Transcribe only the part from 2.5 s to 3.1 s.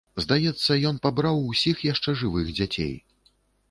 дзяцей.